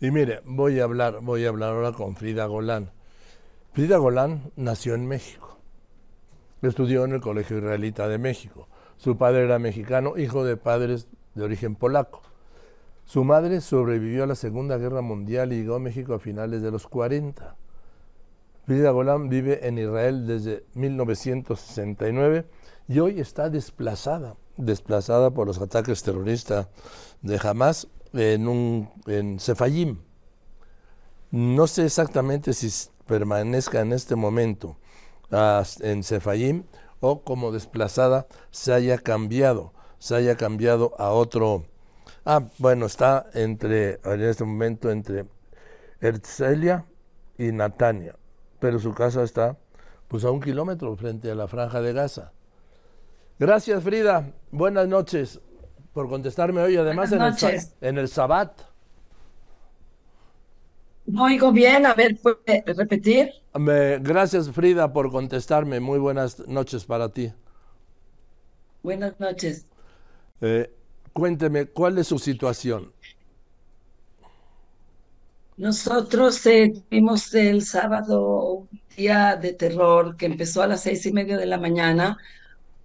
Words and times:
Y 0.00 0.10
mire, 0.12 0.40
voy 0.44 0.78
a 0.78 0.84
hablar, 0.84 1.20
voy 1.22 1.44
a 1.44 1.48
hablar 1.48 1.74
ahora 1.74 1.92
con 1.92 2.14
Frida 2.14 2.46
Golán. 2.46 2.92
Frida 3.72 3.96
Golán 3.96 4.52
nació 4.54 4.94
en 4.94 5.06
México. 5.06 5.58
Estudió 6.62 7.04
en 7.04 7.12
el 7.14 7.20
Colegio 7.20 7.58
Israelita 7.58 8.06
de 8.08 8.18
México. 8.18 8.68
Su 8.96 9.16
padre 9.16 9.44
era 9.44 9.58
mexicano, 9.58 10.16
hijo 10.16 10.44
de 10.44 10.56
padres 10.56 11.08
de 11.34 11.42
origen 11.42 11.74
polaco. 11.74 12.22
Su 13.04 13.24
madre 13.24 13.60
sobrevivió 13.60 14.24
a 14.24 14.26
la 14.26 14.34
Segunda 14.34 14.76
Guerra 14.76 15.00
Mundial 15.00 15.52
y 15.52 15.60
llegó 15.60 15.76
a 15.76 15.80
México 15.80 16.14
a 16.14 16.18
finales 16.20 16.62
de 16.62 16.70
los 16.70 16.86
40. 16.86 17.56
Frida 18.66 18.90
Golán 18.90 19.28
vive 19.28 19.66
en 19.66 19.78
Israel 19.78 20.26
desde 20.26 20.64
1969 20.74 22.44
y 22.86 22.98
hoy 23.00 23.18
está 23.18 23.50
desplazada, 23.50 24.36
desplazada 24.56 25.30
por 25.30 25.46
los 25.46 25.60
ataques 25.60 26.02
terroristas 26.02 26.68
de 27.22 27.40
Hamas 27.42 27.88
en, 28.12 28.48
un, 28.48 28.90
en. 29.06 29.38
No 31.30 31.66
sé 31.66 31.84
exactamente 31.84 32.52
si 32.52 32.68
permanezca 33.06 33.80
en 33.80 33.92
este 33.92 34.16
momento 34.16 34.76
en 35.80 36.02
Cefayim 36.02 36.64
o 37.00 37.22
como 37.22 37.52
desplazada 37.52 38.26
se 38.50 38.72
haya 38.72 38.98
cambiado, 38.98 39.72
se 39.98 40.16
haya 40.16 40.36
cambiado 40.36 40.94
a 40.98 41.10
otro. 41.10 41.64
Ah, 42.24 42.46
bueno, 42.58 42.86
está 42.86 43.26
entre, 43.34 44.00
en 44.04 44.22
este 44.22 44.44
momento 44.44 44.90
entre 44.90 45.26
Herzliya 46.00 46.86
y 47.36 47.52
Natania 47.52 48.14
pero 48.58 48.78
su 48.78 48.92
casa 48.94 49.22
está 49.22 49.56
pues 50.08 50.24
a 50.24 50.30
un 50.30 50.40
kilómetro 50.40 50.94
frente 50.96 51.30
a 51.30 51.34
la 51.34 51.48
franja 51.48 51.82
de 51.82 51.92
Gaza. 51.92 52.32
Gracias 53.38 53.82
Frida, 53.82 54.32
buenas 54.50 54.88
noches 54.88 55.40
por 55.98 56.08
contestarme 56.08 56.60
hoy, 56.60 56.76
además 56.76 57.10
en 57.10 57.20
el, 57.20 57.34
en 57.80 57.98
el 57.98 58.08
Sabbat. 58.08 58.52
No 61.06 61.24
oigo 61.24 61.50
bien, 61.50 61.86
a 61.86 61.94
ver, 61.94 62.16
¿puede 62.22 62.62
repetir? 62.64 63.32
gracias 63.52 64.48
Frida 64.52 64.92
por 64.92 65.10
contestarme, 65.10 65.80
muy 65.80 65.98
buenas 65.98 66.46
noches 66.46 66.84
para 66.84 67.08
ti. 67.08 67.32
Buenas 68.80 69.18
noches. 69.18 69.66
Eh, 70.40 70.72
cuénteme, 71.12 71.66
¿cuál 71.66 71.98
es 71.98 72.06
su 72.06 72.20
situación? 72.20 72.92
Nosotros 75.56 76.46
eh, 76.46 76.80
tuvimos 76.88 77.34
el 77.34 77.62
sábado 77.62 78.52
un 78.52 78.80
día 78.96 79.34
de 79.34 79.52
terror 79.52 80.16
que 80.16 80.26
empezó 80.26 80.62
a 80.62 80.68
las 80.68 80.82
seis 80.82 81.04
y 81.06 81.12
media 81.12 81.36
de 81.36 81.46
la 81.46 81.58
mañana, 81.58 82.18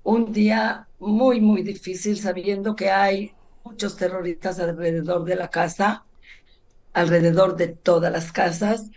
un 0.04 0.32
día 0.34 0.88
muy, 1.00 1.42
muy 1.42 1.64
difícil 1.64 2.18
sabiendo 2.18 2.76
que 2.76 2.92
hay 2.92 3.34
muchos 3.64 3.98
terroristas 3.98 4.60
alrededor 4.60 5.24
de 5.26 5.36
la 5.36 5.50
casa, 5.50 6.06
alrededor 6.94 7.56
de 7.56 7.70
todas 7.70 8.12
las 8.12 8.32
casas, 8.32 8.92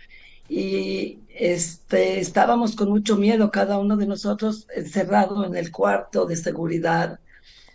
y 0.49 1.19
este, 1.29 2.19
estábamos 2.19 2.75
con 2.75 2.89
mucho 2.89 3.17
miedo 3.17 3.51
cada 3.51 3.79
uno 3.79 3.97
de 3.97 4.07
nosotros 4.07 4.67
encerrado 4.75 5.45
en 5.45 5.55
el 5.55 5.71
cuarto 5.71 6.25
de 6.25 6.35
seguridad. 6.35 7.19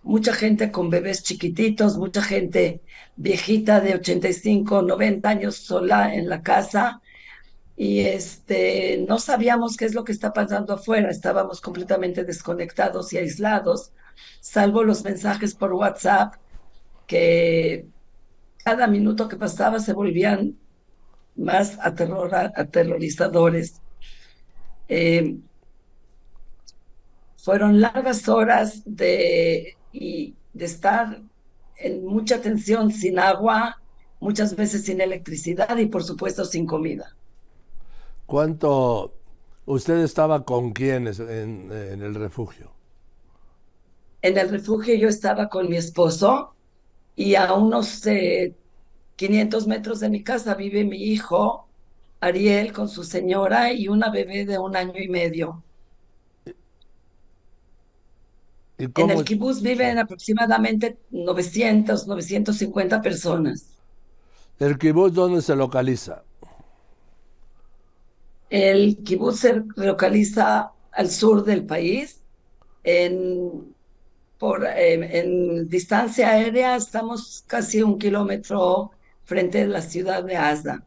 Mucha 0.03 0.33
gente 0.35 0.71
con 0.73 0.91
bebés 0.91 1.23
chiquititos, 1.23 1.97
mucha 1.97 2.23
gente 2.23 2.81
viejita 3.17 3.81
de 3.81 3.95
85, 3.95 4.83
90 4.83 5.29
años 5.29 5.57
sola 5.57 6.15
en 6.15 6.29
la 6.29 6.43
casa 6.43 7.02
y 7.83 8.01
este 8.01 9.05
no 9.09 9.19
sabíamos 9.19 9.77
qué 9.77 9.87
es 9.87 9.95
lo 9.95 10.05
que 10.05 10.13
está 10.13 10.33
pasando 10.33 10.75
afuera, 10.75 11.11
estábamos 11.11 11.61
completamente 11.61 12.23
desconectados 12.23 13.13
y 13.13 13.19
aislados, 13.19 13.91
salvo 14.41 14.85
los 14.85 15.03
mensajes 15.03 15.57
por 15.57 15.73
WhatsApp 15.73 16.35
que 17.09 17.89
cada 18.65 18.87
minuto 18.87 19.27
que 19.27 19.37
pasaba 19.37 19.81
se 19.81 19.95
volvían 19.95 20.57
más 21.35 21.77
aterrorizadores. 21.81 23.81
Eh, 24.89 25.39
fueron 27.37 27.81
largas 27.81 28.29
horas 28.29 28.83
de 28.85 29.77
y 29.93 30.37
de 30.53 30.65
estar 30.67 31.21
en 31.79 32.07
mucha 32.07 32.41
tensión 32.41 32.93
sin 32.93 33.19
agua, 33.19 33.83
muchas 34.21 34.55
veces 34.55 34.85
sin 34.85 35.01
electricidad 35.01 35.77
y 35.79 35.87
por 35.87 36.05
supuesto 36.05 36.45
sin 36.45 36.65
comida. 36.65 37.17
¿Cuánto 38.33 39.13
usted 39.67 39.99
estaba 39.99 40.43
con 40.47 40.73
quiénes 40.73 41.21
en, 41.21 41.71
el 41.71 42.15
refugio? 42.15 42.73
En 44.23 44.39
el 44.39 44.49
refugio 44.49 44.95
yo 44.95 45.07
estaba 45.07 45.51
con 45.51 45.69
mi 45.69 45.77
esposo 45.77 46.55
y 47.15 47.35
a 47.35 47.53
unos 47.53 48.03
500 49.17 49.67
metros 49.67 50.01
de 50.01 50.09
mi 50.09 50.23
casa 50.23 50.55
vive 50.55 50.83
mi 50.83 50.97
hijo 50.97 51.69
Ariel 52.23 52.73
con 52.73 52.89
su 52.89 53.05
señora 53.05 53.71
y 53.71 53.89
una 53.89 54.09
bebé 54.09 54.47
de 54.47 54.59
un 54.59 54.77
año 54.77 54.99
y 54.99 55.09
medio. 55.11 55.63
En 58.79 59.11
el 59.11 59.25
kibutz 59.25 59.61
viven 59.61 59.99
aproximadamente 59.99 60.97
900, 61.11 62.07
950 62.07 63.03
personas. 63.03 63.67
¿El 64.59 64.79
kibutz 64.79 65.13
dónde 65.13 65.43
se 65.43 65.55
localiza? 65.55 66.23
El 68.53 68.99
kibutz 69.03 69.41
se 69.41 69.65
localiza 69.77 70.73
al 70.91 71.09
sur 71.11 71.43
del 71.43 71.65
país. 71.65 72.23
En, 72.85 73.75
por, 74.37 74.67
en 74.67 75.71
distancia 75.71 76.29
aérea 76.29 76.77
estamos 76.77 77.45
casi 77.47 77.83
un 77.83 77.99
kilómetro 77.99 78.91
frente 79.25 79.63
a 79.63 79.67
la 79.67 79.81
ciudad 79.81 80.23
de 80.23 80.37
Asda. 80.37 80.85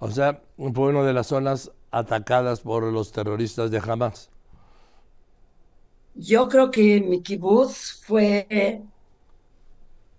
O 0.00 0.10
sea, 0.10 0.42
fue 0.56 0.88
una 0.88 1.04
de 1.04 1.12
las 1.12 1.28
zonas 1.28 1.70
atacadas 1.92 2.62
por 2.62 2.82
los 2.82 3.12
terroristas 3.12 3.70
de 3.70 3.78
Hamas. 3.78 4.28
Yo 6.16 6.48
creo 6.48 6.72
que 6.72 7.00
mi 7.00 7.22
kibutz 7.22 8.02
fue 8.04 8.82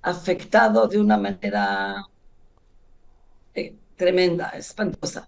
afectado 0.02 0.88
de 0.88 0.98
una 0.98 1.18
manera 1.18 2.06
eh, 3.54 3.76
tremenda, 3.98 4.52
espantosa. 4.52 5.28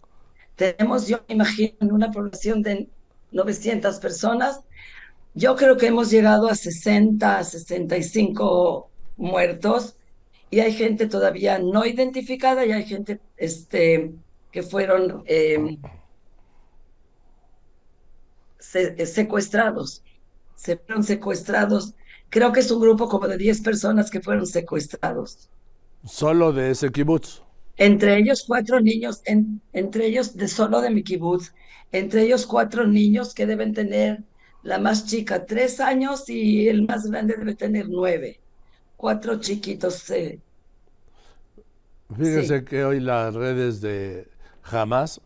Tenemos, 0.59 1.07
yo 1.07 1.19
me 1.27 1.35
imagino, 1.35 1.73
una 1.81 2.11
población 2.11 2.61
de 2.61 2.89
900 3.31 3.97
personas. 3.99 4.59
Yo 5.33 5.55
creo 5.55 5.77
que 5.77 5.87
hemos 5.87 6.11
llegado 6.11 6.49
a 6.49 6.55
60, 6.55 7.43
65 7.43 8.89
muertos 9.15 9.95
y 10.51 10.59
hay 10.59 10.73
gente 10.73 11.07
todavía 11.07 11.59
no 11.59 11.85
identificada 11.85 12.65
y 12.65 12.73
hay 12.73 12.85
gente 12.85 13.21
este, 13.37 14.11
que 14.51 14.61
fueron 14.61 15.23
em, 15.27 15.79
secuestrados 18.59 20.03
se 20.59 20.75
fueron 20.75 21.03
secuestrados. 21.05 21.93
Creo 22.29 22.51
que 22.51 22.59
es 22.59 22.69
un 22.69 22.81
grupo 22.81 23.07
como 23.07 23.29
de 23.29 23.37
10 23.37 23.61
personas 23.61 24.11
que 24.11 24.19
fueron 24.19 24.45
secuestrados. 24.45 25.49
¿Solo 26.03 26.51
de 26.51 26.71
ese 26.71 26.91
kibutz? 26.91 27.41
Entre 27.79 28.17
ellos 28.17 28.43
cuatro 28.45 28.81
niños, 28.81 29.21
entre 29.25 30.05
ellos 30.05 30.35
de 30.35 30.49
solo 30.49 30.81
de 30.81 30.89
mi 30.89 31.01
kibutz, 31.01 31.53
entre 31.93 32.23
ellos 32.23 32.45
cuatro 32.45 32.85
niños 32.85 33.33
que 33.33 33.45
deben 33.45 33.73
tener 33.73 34.21
la 34.63 34.79
más 34.79 35.05
chica 35.05 35.45
tres 35.45 35.79
años 35.79 36.29
y 36.29 36.67
el 36.67 36.85
más 36.85 37.09
grande 37.09 37.35
debe 37.37 37.55
tener 37.55 37.87
nueve. 37.87 38.41
Cuatro 38.97 39.39
chiquitos. 39.39 40.09
Eh. 40.09 40.41
Fíjese 42.17 42.65
que 42.65 42.83
hoy 42.83 42.99
las 42.99 43.33
redes 43.33 43.79
de 43.79 44.27
Hamas 44.61 45.21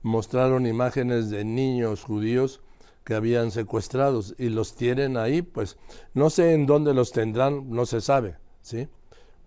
mostraron 0.00 0.66
imágenes 0.66 1.28
de 1.28 1.44
niños 1.44 2.02
judíos 2.02 2.62
que 3.04 3.14
habían 3.14 3.50
secuestrados 3.50 4.34
y 4.38 4.48
los 4.48 4.74
tienen 4.74 5.18
ahí, 5.18 5.42
pues 5.42 5.76
no 6.14 6.30
sé 6.30 6.54
en 6.54 6.64
dónde 6.64 6.94
los 6.94 7.12
tendrán, 7.12 7.68
no 7.68 7.84
se 7.84 8.00
sabe, 8.00 8.36
¿sí? 8.62 8.88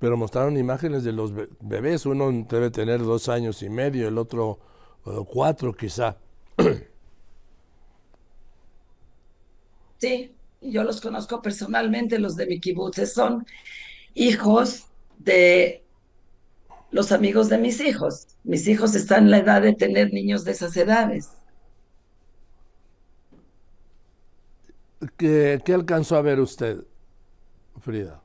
Pero 0.04 0.18
mostraron 0.18 0.58
imágenes 0.58 1.06
de 1.06 1.14
los 1.14 1.32
bebés, 1.62 2.06
uno 2.06 2.30
debe 2.50 2.70
tener 2.72 3.00
dos 3.00 3.30
años 3.30 3.64
y 3.64 3.70
medio, 3.70 4.10
el 4.10 4.18
otro 4.18 4.60
cuatro 5.32 5.74
quizá. 5.74 6.18
Sí, 9.98 10.36
yo 10.60 10.84
los 10.84 11.00
conozco 11.00 11.42
personalmente, 11.42 12.20
los 12.20 12.36
de 12.36 12.48
mi 12.48 12.60
kibutz, 12.60 13.14
son 13.14 13.46
hijos 14.14 14.88
de 15.20 15.86
los 16.92 17.14
amigos 17.14 17.48
de 17.48 17.58
mis 17.60 17.80
hijos. 17.80 18.28
Mis 18.44 18.68
hijos 18.68 18.96
están 18.96 19.24
en 19.24 19.32
la 19.32 19.38
edad 19.38 19.62
de 19.62 19.72
tener 19.72 20.12
niños 20.12 20.44
de 20.44 20.52
esas 20.52 20.76
edades. 20.76 21.30
¿Qué, 25.16 25.62
alcanzó 25.74 26.18
a 26.18 26.22
ver 26.22 26.42
usted, 26.42 26.84
Frida? 27.80 28.23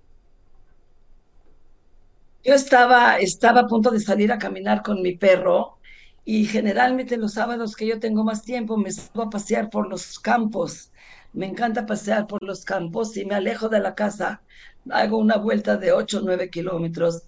Yo 2.45 2.55
estaba, 2.55 3.19
estaba 3.19 3.61
a 3.61 3.67
punto 3.67 3.91
de 3.91 4.01
salir 4.01 4.33
a 4.33 4.39
caminar 4.39 4.83
con 4.83 5.03
mi 5.03 5.17
perro 5.17 5.79
y 6.25 6.47
generalmente 6.47 7.17
los 7.17 7.35
sábados 7.35 7.75
que 7.77 7.87
yo 7.87 7.99
tengo 8.01 8.25
más 8.25 8.45
tiempo 8.45 8.77
me 8.77 8.93
salgo 8.93 9.23
a 9.23 9.31
pasear 9.31 9.71
por 9.71 9.89
los 9.89 10.19
campos. 10.19 10.93
Me 11.33 11.47
encanta 11.47 11.87
pasear 11.87 12.27
por 12.27 12.43
los 12.43 12.65
campos 12.65 13.17
y 13.17 13.25
me 13.25 13.35
alejo 13.35 13.69
de 13.69 13.81
la 13.81 13.95
casa. 13.95 14.43
Hago 14.91 15.19
una 15.19 15.37
vuelta 15.37 15.77
de 15.77 15.93
8 15.93 16.19
o 16.19 16.23
9 16.23 16.49
kilómetros 16.51 17.23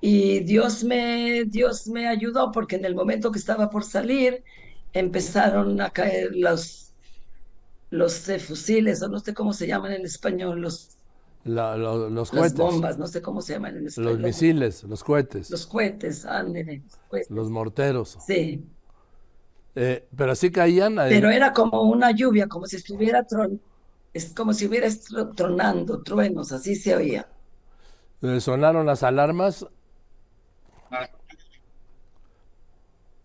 Y 0.00 0.40
Dios 0.42 0.84
me, 0.84 1.44
Dios 1.46 1.88
me 1.88 2.08
ayudó 2.08 2.52
porque 2.52 2.76
en 2.76 2.84
el 2.86 2.94
momento 2.96 3.32
que 3.32 3.40
estaba 3.40 3.70
por 3.70 3.84
salir, 3.84 4.44
empezaron 4.92 5.80
a 5.80 5.90
caer 5.92 6.30
los, 6.36 6.94
los 7.90 8.26
fusiles, 8.46 9.02
o 9.02 9.08
no 9.08 9.20
sé 9.20 9.34
cómo 9.34 9.52
se 9.52 9.66
llaman 9.66 9.92
en 9.92 10.04
español, 10.04 10.60
los, 10.60 10.98
La- 11.44 11.76
lo- 11.76 12.08
los 12.10 12.30
las 12.30 12.52
cohetes, 12.52 12.56
bombas, 12.56 12.98
no 12.98 13.06
sé 13.06 13.22
cómo 13.22 13.42
se 13.42 13.52
llaman 13.54 13.76
en 13.76 13.84
los 13.96 14.18
misiles, 14.18 14.82
los 14.84 15.02
cohetes, 15.02 15.56
Los 15.56 15.66
cohetes, 15.68 16.24
ándale, 16.24 16.82
los 17.28 17.50
morteros. 17.50 18.16
Sí, 18.16 18.72
Eh, 19.74 20.06
pero 20.16 20.32
así 20.32 20.50
caían. 20.50 20.98
pero 21.06 21.30
era 21.30 21.52
como 21.52 21.82
una 21.82 22.10
lluvia, 22.12 22.46
como 22.48 22.66
si 22.66 22.76
estuviera 22.76 23.24
tron, 23.26 23.62
es 24.12 24.34
como 24.34 24.52
si 24.54 24.66
hubiera 24.66 24.88
tronando, 25.36 26.02
truenos, 26.02 26.52
así 26.52 26.74
se 26.76 26.96
oía. 26.96 27.32
eh, 28.22 28.40
sonaron 28.40 28.86
las 28.86 29.02
alarmas. 29.02 29.66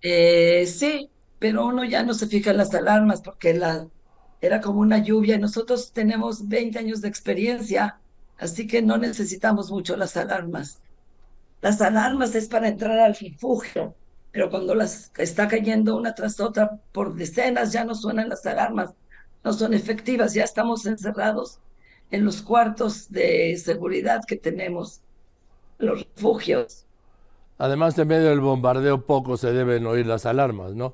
Eh, 0.02 0.66
sí, 0.68 1.12
pero 1.40 1.66
uno 1.66 1.84
ya 1.84 2.04
no 2.04 2.14
se 2.14 2.28
fija 2.28 2.52
en 2.52 2.58
las 2.58 2.74
alarmas 2.74 3.22
porque 3.22 3.54
la, 3.54 3.90
era 4.42 4.62
como 4.62 4.80
una 4.82 5.00
lluvia 5.00 5.36
y 5.36 5.40
nosotros 5.40 5.92
tenemos 5.94 6.48
20 6.48 6.80
años 6.80 7.02
de 7.02 7.08
experiencia, 7.10 8.02
así 8.38 8.68
que 8.68 8.82
no 8.82 8.98
necesitamos 8.98 9.72
mucho 9.72 9.98
las 9.98 10.18
alarmas. 10.18 10.80
Las 11.62 11.82
alarmas 11.82 12.36
es 12.36 12.48
para 12.48 12.68
entrar 12.68 13.00
al 13.00 13.16
refugio, 13.16 13.96
pero 14.32 14.50
cuando 14.50 14.76
las 14.76 15.12
está 15.18 15.48
cayendo 15.48 15.98
una 15.98 16.14
tras 16.14 16.40
otra 16.40 16.80
por 16.92 17.16
decenas 17.16 17.72
ya 17.72 17.84
no 17.84 17.96
suenan 17.96 18.30
las 18.30 18.46
alarmas, 18.46 18.94
no 19.44 19.54
son 19.54 19.74
efectivas, 19.74 20.34
ya 20.34 20.44
estamos 20.44 20.86
encerrados 20.86 21.60
en 22.12 22.26
los 22.26 22.42
cuartos 22.42 23.12
de 23.12 23.58
seguridad 23.58 24.22
que 24.26 24.36
tenemos, 24.36 25.02
los 25.80 26.04
refugios. 26.16 26.86
Además, 27.58 27.98
en 27.98 28.08
medio 28.08 28.30
del 28.30 28.40
bombardeo, 28.40 29.06
poco 29.06 29.36
se 29.36 29.52
deben 29.52 29.86
oír 29.88 30.06
las 30.06 30.26
alarmas, 30.26 30.74
¿no? 30.74 30.94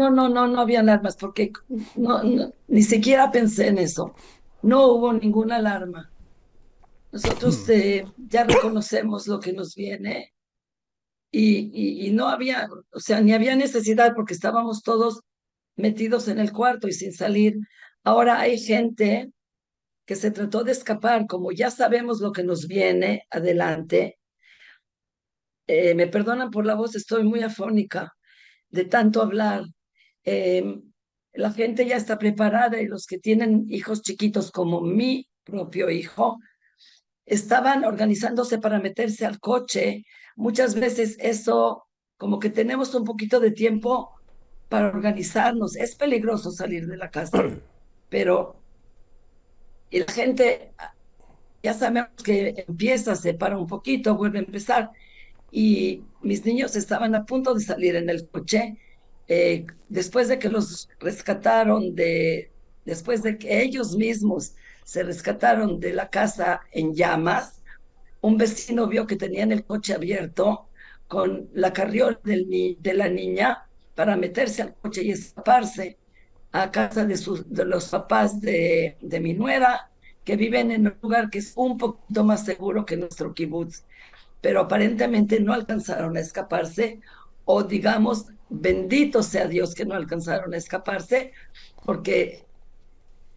No, 0.00 0.08
no, 0.08 0.30
no, 0.30 0.46
no 0.46 0.62
había 0.62 0.80
alarmas 0.80 1.14
porque 1.14 1.52
no, 1.94 2.22
no, 2.22 2.54
ni 2.68 2.82
siquiera 2.82 3.30
pensé 3.30 3.66
en 3.68 3.76
eso. 3.76 4.14
No 4.62 4.86
hubo 4.86 5.12
ninguna 5.12 5.56
alarma. 5.56 6.10
Nosotros 7.12 7.68
eh, 7.68 8.06
ya 8.16 8.44
reconocemos 8.44 9.26
lo 9.26 9.40
que 9.40 9.52
nos 9.52 9.74
viene 9.74 10.32
y, 11.30 11.70
y, 11.74 12.06
y 12.06 12.10
no 12.12 12.28
había, 12.28 12.66
o 12.94 12.98
sea, 12.98 13.20
ni 13.20 13.34
había 13.34 13.54
necesidad 13.56 14.14
porque 14.14 14.32
estábamos 14.32 14.82
todos 14.82 15.20
metidos 15.76 16.28
en 16.28 16.38
el 16.38 16.50
cuarto 16.50 16.88
y 16.88 16.94
sin 16.94 17.12
salir. 17.12 17.58
Ahora 18.02 18.40
hay 18.40 18.58
gente 18.58 19.30
que 20.06 20.16
se 20.16 20.30
trató 20.30 20.64
de 20.64 20.72
escapar, 20.72 21.26
como 21.26 21.52
ya 21.52 21.70
sabemos 21.70 22.22
lo 22.22 22.32
que 22.32 22.42
nos 22.42 22.66
viene 22.66 23.26
adelante. 23.28 24.18
Eh, 25.66 25.94
me 25.94 26.06
perdonan 26.06 26.50
por 26.50 26.64
la 26.64 26.74
voz, 26.74 26.96
estoy 26.96 27.22
muy 27.24 27.42
afónica 27.42 28.14
de 28.70 28.86
tanto 28.86 29.20
hablar. 29.20 29.64
Eh, 30.24 30.80
la 31.32 31.52
gente 31.52 31.86
ya 31.86 31.96
está 31.96 32.18
preparada 32.18 32.80
y 32.80 32.86
los 32.86 33.06
que 33.06 33.18
tienen 33.18 33.66
hijos 33.68 34.02
chiquitos 34.02 34.50
como 34.50 34.80
mi 34.80 35.28
propio 35.44 35.90
hijo, 35.90 36.38
estaban 37.26 37.84
organizándose 37.84 38.58
para 38.58 38.80
meterse 38.80 39.26
al 39.26 39.38
coche. 39.38 40.04
Muchas 40.36 40.74
veces 40.74 41.16
eso, 41.20 41.84
como 42.16 42.38
que 42.38 42.50
tenemos 42.50 42.94
un 42.94 43.04
poquito 43.04 43.40
de 43.40 43.52
tiempo 43.52 44.10
para 44.68 44.88
organizarnos. 44.88 45.76
Es 45.76 45.94
peligroso 45.94 46.50
salir 46.50 46.86
de 46.86 46.96
la 46.96 47.10
casa, 47.10 47.42
pero 48.08 48.60
y 49.90 49.98
la 49.98 50.12
gente 50.12 50.72
ya 51.62 51.74
sabemos 51.74 52.10
que 52.24 52.64
empieza, 52.68 53.16
se 53.16 53.34
para 53.34 53.58
un 53.58 53.66
poquito, 53.66 54.16
vuelve 54.16 54.38
a 54.38 54.42
empezar. 54.42 54.90
Y 55.50 56.04
mis 56.22 56.44
niños 56.44 56.76
estaban 56.76 57.14
a 57.16 57.26
punto 57.26 57.54
de 57.54 57.60
salir 57.60 57.96
en 57.96 58.08
el 58.08 58.28
coche. 58.28 58.78
Eh, 59.30 59.64
después 59.88 60.26
de 60.26 60.40
que 60.40 60.48
los 60.48 60.88
rescataron 60.98 61.94
de, 61.94 62.50
después 62.84 63.22
de 63.22 63.38
que 63.38 63.62
ellos 63.62 63.94
mismos 63.96 64.54
se 64.84 65.04
rescataron 65.04 65.78
de 65.78 65.92
la 65.94 66.10
casa 66.10 66.62
en 66.72 66.96
llamas, 66.96 67.62
un 68.20 68.36
vecino 68.36 68.88
vio 68.88 69.06
que 69.06 69.14
tenían 69.14 69.52
el 69.52 69.64
coche 69.64 69.94
abierto 69.94 70.68
con 71.06 71.48
la 71.54 71.72
carriola 71.72 72.18
de 72.24 72.92
la 72.92 73.08
niña 73.08 73.68
para 73.94 74.16
meterse 74.16 74.62
al 74.62 74.74
coche 74.74 75.04
y 75.04 75.12
escaparse 75.12 75.96
a 76.50 76.72
casa 76.72 77.04
de 77.04 77.64
los 77.64 77.88
papás 77.88 78.40
de, 78.40 78.96
de 79.00 79.20
mi 79.20 79.32
nuera, 79.34 79.92
que 80.24 80.34
viven 80.34 80.72
en 80.72 80.88
un 80.88 80.96
lugar 81.00 81.30
que 81.30 81.38
es 81.38 81.52
un 81.54 81.78
poquito 81.78 82.24
más 82.24 82.44
seguro 82.44 82.84
que 82.84 82.96
nuestro 82.96 83.32
kibutz, 83.32 83.84
pero 84.40 84.62
aparentemente 84.62 85.38
no 85.38 85.52
alcanzaron 85.52 86.16
a 86.16 86.20
escaparse, 86.20 87.00
o 87.44 87.62
digamos, 87.62 88.26
bendito 88.50 89.22
sea 89.22 89.46
Dios 89.48 89.74
que 89.74 89.86
no 89.86 89.94
alcanzaron 89.94 90.54
a 90.54 90.58
escaparse, 90.58 91.32
porque 91.84 92.48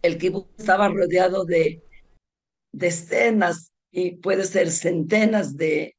el 0.02 0.18
kibutz 0.18 0.50
estaba 0.58 0.88
rodeado 0.88 1.44
de 1.44 1.82
decenas 2.72 3.72
y 3.90 4.16
puede 4.16 4.44
ser 4.44 4.70
centenas 4.70 5.56
de, 5.56 5.96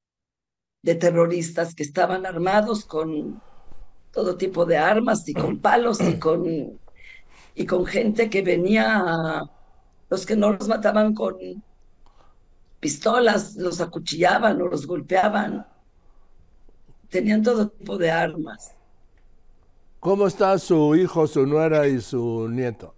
de 0.83 0.95
terroristas 0.95 1.75
que 1.75 1.83
estaban 1.83 2.25
armados 2.25 2.85
con 2.85 3.43
todo 4.11 4.37
tipo 4.37 4.65
de 4.65 4.77
armas 4.77 5.27
y 5.29 5.33
con 5.35 5.61
palos 5.61 6.01
y 6.01 6.19
con, 6.19 6.45
y 7.55 7.65
con 7.65 7.85
gente 7.85 8.29
que 8.29 8.41
venía, 8.41 8.97
a- 8.99 9.43
los 10.09 10.25
que 10.25 10.35
no 10.37 10.51
los 10.53 10.67
mataban 10.69 11.13
con 11.15 11.35
pistolas, 12.79 13.55
los 13.57 13.81
acuchillaban 13.81 14.61
o 14.61 14.67
los 14.69 14.87
golpeaban. 14.87 15.65
Tenían 17.09 17.41
todo 17.41 17.69
tipo 17.69 17.97
de 17.97 18.11
armas. 18.11 18.77
¿Cómo 20.05 20.27
está 20.27 20.57
su 20.59 20.95
hijo, 20.95 21.27
su 21.27 21.45
nuera 21.45 21.87
y 21.87 21.99
su 21.99 22.47
nieto? 22.49 22.95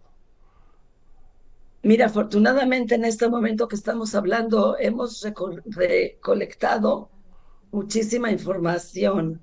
Mira, 1.84 2.08
afortunadamente 2.08 2.96
en 2.96 3.06
este 3.06 3.30
momento 3.30 3.68
que 3.68 3.76
estamos 3.76 4.14
hablando 4.16 4.78
hemos 4.80 5.24
reco- 5.24 5.62
recolectado 5.66 7.10
muchísima 7.72 8.32
información. 8.32 9.42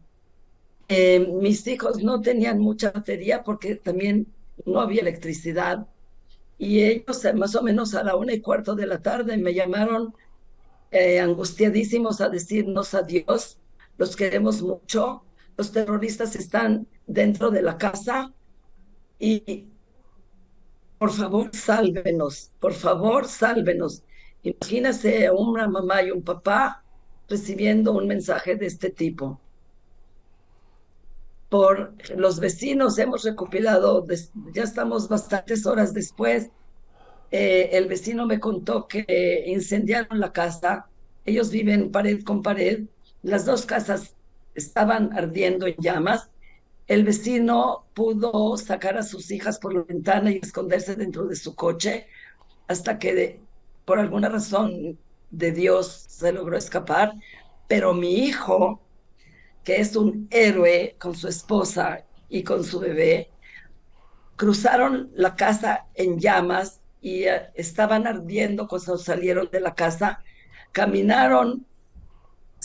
Eh, 0.88 1.20
mis 1.42 1.66
hijos 1.68 2.02
no 2.02 2.20
tenían 2.22 2.60
mucha 2.60 2.92
batería 2.92 3.42
porque 3.44 3.76
también 3.76 4.34
no 4.66 4.80
había 4.80 5.02
electricidad 5.02 5.88
y 6.58 6.82
ellos 6.84 7.24
eh, 7.26 7.34
más 7.34 7.54
o 7.56 7.62
menos 7.62 7.94
a 7.94 8.04
la 8.04 8.16
una 8.16 8.34
y 8.34 8.42
cuarto 8.42 8.74
de 8.76 8.86
la 8.88 9.02
tarde 9.02 9.36
me 9.38 9.54
llamaron 9.54 10.14
eh, 10.92 11.20
angustiadísimos 11.20 12.20
a 12.20 12.28
decirnos 12.30 12.94
adiós, 12.94 13.60
los 13.98 14.16
queremos 14.16 14.62
mucho, 14.62 15.23
los 15.56 15.72
terroristas 15.72 16.36
están 16.36 16.86
dentro 17.06 17.50
de 17.50 17.62
la 17.62 17.78
casa 17.78 18.32
y 19.18 19.66
por 20.98 21.12
favor 21.12 21.50
sálvenos, 21.54 22.50
por 22.60 22.72
favor 22.72 23.26
sálvenos. 23.26 24.02
Imagínese 24.42 25.26
a 25.26 25.32
una 25.32 25.68
mamá 25.68 26.02
y 26.02 26.10
un 26.10 26.22
papá 26.22 26.82
recibiendo 27.28 27.92
un 27.92 28.06
mensaje 28.06 28.56
de 28.56 28.66
este 28.66 28.90
tipo. 28.90 29.40
Por 31.48 31.94
los 32.16 32.40
vecinos 32.40 32.98
hemos 32.98 33.22
recopilado, 33.24 34.04
ya 34.52 34.62
estamos 34.62 35.08
bastantes 35.08 35.66
horas 35.66 35.94
después, 35.94 36.50
eh, 37.30 37.76
el 37.76 37.88
vecino 37.88 38.26
me 38.26 38.38
contó 38.38 38.86
que 38.86 39.44
incendiaron 39.46 40.20
la 40.20 40.32
casa. 40.32 40.88
Ellos 41.24 41.50
viven 41.50 41.90
pared 41.90 42.22
con 42.22 42.42
pared. 42.42 42.84
Las 43.22 43.44
dos 43.44 43.66
casas 43.66 44.13
estaban 44.54 45.12
ardiendo 45.16 45.66
en 45.66 45.76
llamas. 45.78 46.30
El 46.86 47.04
vecino 47.04 47.86
pudo 47.94 48.56
sacar 48.56 48.96
a 48.98 49.02
sus 49.02 49.30
hijas 49.30 49.58
por 49.58 49.74
la 49.74 49.82
ventana 49.82 50.30
y 50.30 50.36
esconderse 50.42 50.96
dentro 50.96 51.26
de 51.26 51.36
su 51.36 51.54
coche 51.54 52.06
hasta 52.68 52.98
que 52.98 53.40
por 53.84 53.98
alguna 53.98 54.28
razón 54.28 54.98
de 55.30 55.52
Dios 55.52 56.04
se 56.08 56.32
logró 56.32 56.56
escapar. 56.56 57.14
Pero 57.68 57.94
mi 57.94 58.14
hijo, 58.24 58.80
que 59.64 59.76
es 59.80 59.96
un 59.96 60.28
héroe 60.30 60.96
con 60.98 61.14
su 61.14 61.28
esposa 61.28 62.04
y 62.28 62.42
con 62.42 62.64
su 62.64 62.80
bebé, 62.80 63.30
cruzaron 64.36 65.10
la 65.14 65.36
casa 65.36 65.86
en 65.94 66.18
llamas 66.18 66.80
y 67.00 67.24
eh, 67.24 67.50
estaban 67.54 68.06
ardiendo 68.06 68.66
cuando 68.68 68.98
salieron 68.98 69.48
de 69.50 69.60
la 69.60 69.74
casa. 69.74 70.22
Caminaron, 70.72 71.66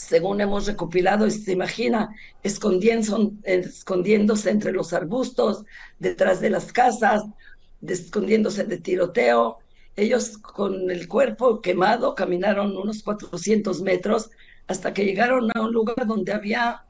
según 0.00 0.40
hemos 0.40 0.66
recopilado, 0.66 1.28
se 1.30 1.52
imagina, 1.52 2.14
escondiéndose 2.42 4.50
entre 4.50 4.72
los 4.72 4.92
arbustos, 4.92 5.64
detrás 5.98 6.40
de 6.40 6.50
las 6.50 6.72
casas, 6.72 7.24
escondiéndose 7.86 8.64
de 8.64 8.78
tiroteo. 8.78 9.58
Ellos 9.96 10.38
con 10.38 10.90
el 10.90 11.06
cuerpo 11.06 11.60
quemado 11.60 12.14
caminaron 12.14 12.76
unos 12.76 13.02
400 13.02 13.82
metros 13.82 14.30
hasta 14.66 14.94
que 14.94 15.04
llegaron 15.04 15.50
a 15.54 15.62
un 15.62 15.72
lugar 15.72 16.06
donde 16.06 16.32
había 16.32 16.84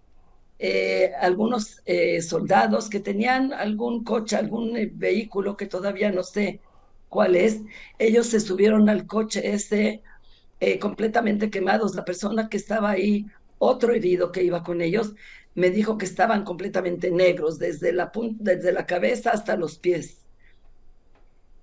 eh, 0.59 1.13
algunos 1.21 1.81
eh, 1.87 2.21
soldados 2.23 2.91
que 2.91 3.01
tenían 3.01 3.53
algún 3.53 4.05
coche, 4.05 4.37
algún 4.37 4.77
eh, 4.77 4.91
vehículo 4.93 5.57
que 5.57 5.67
todavía 5.67 6.13
no 6.13 6.23
sé 6.23 6.61
cuál 7.09 7.37
es. 7.37 7.61
Ellos 7.99 8.29
se 8.29 8.41
subieron 8.41 8.89
al 8.89 9.07
coche 9.07 9.53
ese 9.53 10.03
eh, 10.61 10.79
completamente 10.79 11.51
quemados. 11.51 11.95
La 11.95 12.05
persona 12.05 12.49
que 12.49 12.59
estaba 12.59 12.91
ahí, 12.91 13.27
otro 13.59 13.93
herido 13.93 14.33
que 14.33 14.45
iba 14.45 14.63
con 14.63 14.81
ellos, 14.83 15.15
me 15.55 15.71
dijo 15.71 15.99
que 15.99 16.07
estaban 16.07 16.45
completamente 16.45 17.11
negros, 17.11 17.59
desde 17.59 17.93
la, 17.93 18.13
desde 18.39 18.73
la 18.73 18.87
cabeza 18.87 19.31
hasta 19.31 19.57
los 19.57 19.79
pies. 19.79 20.27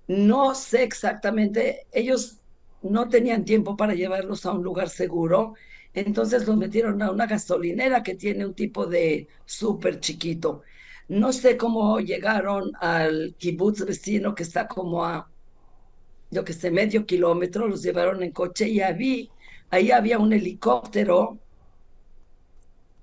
No 0.06 0.54
sé 0.54 0.82
exactamente, 0.84 1.86
ellos 1.92 2.38
no 2.82 3.08
tenían 3.08 3.44
tiempo 3.44 3.76
para 3.76 3.94
llevarlos 3.94 4.46
a 4.46 4.52
un 4.52 4.62
lugar 4.62 4.88
seguro, 4.88 5.54
entonces 5.94 6.46
los 6.46 6.56
metieron 6.56 7.02
a 7.02 7.10
una 7.10 7.26
gasolinera 7.26 8.02
que 8.02 8.14
tiene 8.14 8.46
un 8.46 8.54
tipo 8.54 8.86
de 8.86 9.28
súper 9.44 10.00
chiquito. 10.00 10.62
No 11.08 11.32
sé 11.32 11.56
cómo 11.56 12.00
llegaron 12.00 12.72
al 12.80 13.34
kibutz 13.38 13.84
vecino 13.84 14.34
que 14.34 14.42
está 14.42 14.68
como 14.68 15.04
a, 15.04 15.30
yo 16.30 16.44
que 16.44 16.52
sé, 16.52 16.70
medio 16.70 17.06
kilómetro, 17.06 17.68
los 17.68 17.82
llevaron 17.82 18.22
en 18.22 18.32
coche 18.32 18.68
y 18.68 18.80
ahí, 18.80 19.30
ahí 19.70 19.90
había 19.90 20.18
un 20.18 20.32
helicóptero 20.32 21.38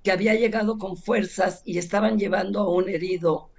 que 0.03 0.11
había 0.11 0.35
llegado 0.35 0.77
con 0.77 0.97
fuerzas 0.97 1.61
y 1.65 1.77
estaban 1.79 2.19
llevando 2.19 2.59
a 2.61 2.69
un 2.69 2.89
herido 2.89 3.49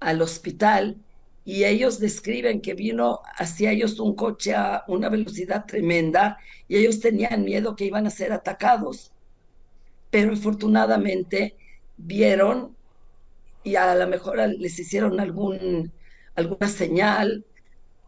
al 0.00 0.22
hospital 0.22 0.96
y 1.44 1.64
ellos 1.64 2.00
describen 2.00 2.60
que 2.60 2.74
vino 2.74 3.20
hacia 3.36 3.72
ellos 3.72 4.00
un 4.00 4.14
coche 4.14 4.54
a 4.54 4.84
una 4.88 5.08
velocidad 5.08 5.64
tremenda 5.66 6.38
y 6.68 6.76
ellos 6.76 7.00
tenían 7.00 7.44
miedo 7.44 7.76
que 7.76 7.84
iban 7.86 8.06
a 8.06 8.10
ser 8.10 8.32
atacados. 8.32 9.12
Pero 10.10 10.32
afortunadamente 10.34 11.56
vieron 11.96 12.76
y 13.62 13.76
a 13.76 13.94
lo 13.94 14.06
mejor 14.08 14.38
les 14.38 14.78
hicieron 14.78 15.20
algún, 15.20 15.92
alguna 16.36 16.68
señal 16.68 17.44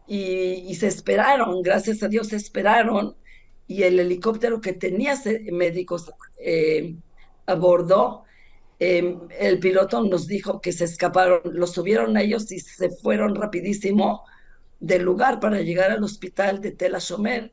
y, 0.09 0.73
se 0.75 0.87
esperaron, 0.87 1.61
gracias 1.61 2.01
a 2.01 2.07
Dios 2.07 2.29
se 2.29 2.35
esperaron 2.37 3.15
y 3.67 3.83
el 3.83 3.99
helicóptero 3.99 4.59
que 4.59 4.73
tenía 4.73 5.13
médicos 5.51 6.11
eh, 6.39 6.95
a 7.45 7.53
bordo, 7.53 8.23
em, 8.79 9.19
el 9.39 9.59
piloto 9.59 10.01
nos 10.03 10.25
dijo 10.27 10.61
que 10.61 10.71
se 10.71 10.85
escaparon, 10.85 11.41
los 11.45 11.73
subieron 11.73 12.17
a 12.17 12.23
ellos 12.23 12.51
y 12.51 12.59
se 12.59 12.89
fueron 12.89 13.35
rapidísimo 13.35 14.23
del 14.79 15.03
lugar 15.03 15.39
para 15.39 15.61
llegar 15.61 15.91
al 15.91 16.03
hospital 16.03 16.59
de 16.61 16.71
Tel 16.71 16.95
Ashomer, 16.95 17.51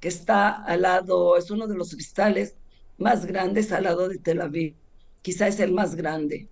que 0.00 0.08
está 0.08 0.48
al 0.64 0.82
lado, 0.82 1.36
es 1.36 1.50
uno 1.50 1.66
de 1.66 1.76
los 1.76 1.88
hospitales 1.92 2.56
más 2.96 3.26
grandes 3.26 3.70
al 3.72 3.84
lado 3.84 4.08
de 4.08 4.18
Tel 4.18 4.40
Aviv, 4.40 4.74
quizá 5.20 5.46
es 5.48 5.60
el 5.60 5.72
más 5.72 5.94
grande. 5.94 6.48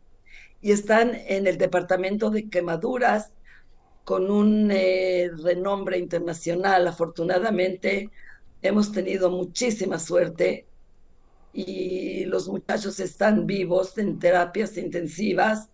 Y 0.61 0.73
están 0.73 1.13
en 1.15 1.47
el 1.47 1.57
departamento 1.57 2.31
de 2.31 2.51
quemaduras 2.51 3.33
con 4.07 4.31
un 4.31 4.71
eh, 4.71 5.33
renombre 5.43 5.99
internacional. 5.99 6.87
Afortunadamente, 6.87 8.13
hemos 8.63 8.93
tenido 8.93 9.33
muchísima 9.33 9.99
suerte 9.99 10.65
y 11.53 12.25
los 12.27 12.49
muchachos 12.49 13.01
están 13.01 13.49
vivos 13.49 13.99
en 13.99 14.21
terapias 14.21 14.77
intensivas, 14.77 15.71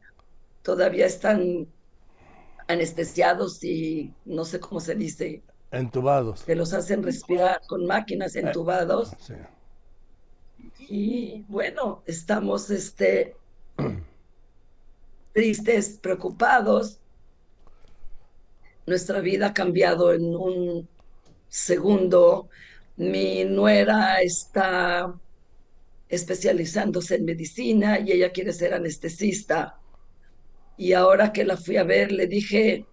todavía 0.62 1.04
están 1.04 1.68
anestesiados 2.68 3.62
y 3.64 4.14
no 4.24 4.46
sé 4.46 4.60
cómo 4.60 4.80
se 4.80 4.94
dice. 4.94 5.42
Entubados. 5.70 6.42
Que 6.44 6.56
los 6.56 6.72
hacen 6.72 7.02
respirar 7.02 7.60
con 7.68 7.84
máquinas 7.84 8.34
eh, 8.34 8.40
entubados. 8.40 9.12
Sí. 9.18 9.34
Y 10.88 11.44
bueno, 11.48 12.02
estamos 12.06 12.70
este, 12.70 13.36
tristes, 15.34 15.98
preocupados. 16.00 17.01
Nuestra 18.86 19.20
vida 19.20 19.48
ha 19.48 19.54
cambiado 19.54 20.12
en 20.12 20.34
un 20.34 20.88
segundo. 21.48 22.48
Mi 22.96 23.44
nuera 23.44 24.20
está 24.20 25.14
especializándose 26.08 27.16
en 27.16 27.24
medicina 27.24 27.98
y 28.00 28.12
ella 28.12 28.32
quiere 28.32 28.52
ser 28.52 28.74
anestesista. 28.74 29.78
Y 30.76 30.92
ahora 30.92 31.32
que 31.32 31.44
la 31.44 31.56
fui 31.56 31.76
a 31.76 31.84
ver, 31.84 32.12
le 32.12 32.26
dije, 32.26 32.86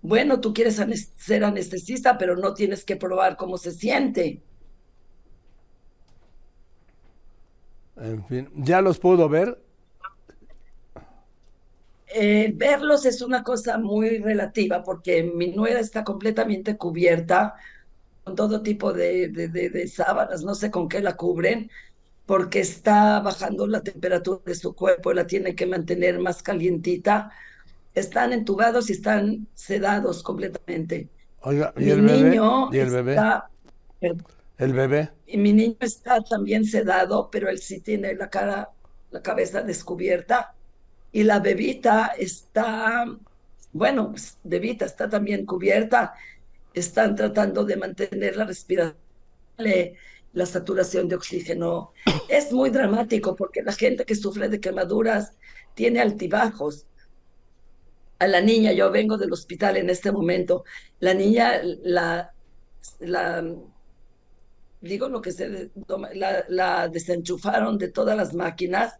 bueno, 0.00 0.40
tú 0.40 0.52
quieres 0.54 0.80
ser 1.16 1.44
anestesista, 1.44 2.18
pero 2.18 2.36
no 2.36 2.54
tienes 2.54 2.84
que 2.84 2.96
probar 2.96 3.36
cómo 3.36 3.58
se 3.58 3.72
siente. 3.72 4.42
En 7.96 8.24
fin, 8.26 8.50
¿ya 8.56 8.80
los 8.80 8.98
puedo 8.98 9.28
ver? 9.28 9.58
Eh, 12.14 12.52
verlos 12.54 13.06
es 13.06 13.22
una 13.22 13.42
cosa 13.42 13.78
muy 13.78 14.18
relativa 14.18 14.82
porque 14.82 15.22
mi 15.22 15.48
nuera 15.48 15.80
está 15.80 16.04
completamente 16.04 16.76
cubierta 16.76 17.54
con 18.24 18.36
todo 18.36 18.62
tipo 18.62 18.92
de, 18.92 19.28
de 19.28 19.88
sábanas, 19.88 20.42
no 20.44 20.54
sé 20.54 20.70
con 20.70 20.88
qué 20.88 21.00
la 21.00 21.16
cubren, 21.16 21.70
porque 22.26 22.60
está 22.60 23.20
bajando 23.20 23.66
la 23.66 23.82
temperatura 23.82 24.40
de 24.46 24.54
su 24.54 24.74
cuerpo 24.74 25.12
y 25.12 25.14
la 25.16 25.26
tiene 25.26 25.54
que 25.54 25.66
mantener 25.66 26.18
más 26.18 26.42
calientita. 26.42 27.32
Están 27.94 28.32
entubados 28.32 28.90
y 28.90 28.94
están 28.94 29.48
sedados 29.54 30.22
completamente. 30.22 31.10
Oiga, 31.42 31.74
¿y 31.76 31.90
el 31.90 32.02
bebé? 32.02 32.40
¿Y 32.70 32.78
el 32.78 32.90
bebé? 32.90 33.16
¿El 34.58 34.72
bebé? 34.72 35.10
Y 35.26 35.38
mi 35.38 35.52
niño 35.52 35.76
está 35.80 36.22
también 36.22 36.64
sedado, 36.64 37.28
pero 37.30 37.48
él 37.48 37.58
sí 37.58 37.80
tiene 37.80 38.14
la 38.14 38.30
cara, 38.30 38.70
la 39.10 39.22
cabeza 39.22 39.62
descubierta. 39.62 40.54
Y 41.12 41.24
la 41.24 41.40
bebita 41.40 42.12
está, 42.18 43.06
bueno, 43.72 44.10
pues, 44.10 44.38
bebita 44.42 44.86
está 44.86 45.08
también 45.08 45.46
cubierta. 45.46 46.14
Están 46.74 47.14
tratando 47.14 47.64
de 47.64 47.76
mantener 47.76 48.36
la 48.36 48.44
respiración 48.46 48.96
la 50.32 50.46
saturación 50.46 51.08
de 51.08 51.16
oxígeno. 51.16 51.92
Es 52.28 52.52
muy 52.52 52.70
dramático 52.70 53.36
porque 53.36 53.62
la 53.62 53.72
gente 53.72 54.04
que 54.04 54.14
sufre 54.14 54.48
de 54.48 54.60
quemaduras 54.60 55.32
tiene 55.74 56.00
altibajos. 56.00 56.86
A 58.18 58.26
la 58.26 58.40
niña, 58.40 58.72
yo 58.72 58.90
vengo 58.90 59.18
del 59.18 59.32
hospital 59.32 59.76
en 59.76 59.90
este 59.90 60.12
momento, 60.12 60.64
la 61.00 61.12
niña, 61.12 61.60
la, 61.82 62.32
la 63.00 63.44
digo 64.80 65.08
lo 65.08 65.20
que 65.20 65.32
se, 65.32 65.70
la, 66.14 66.44
la 66.48 66.88
desenchufaron 66.88 67.78
de 67.78 67.88
todas 67.88 68.16
las 68.16 68.32
máquinas, 68.32 68.94